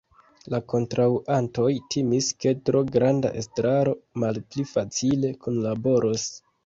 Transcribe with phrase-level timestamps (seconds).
[0.51, 3.93] La kontraŭantoj timis ke tro granda estraro
[4.25, 6.27] malpli facile kunlaboros.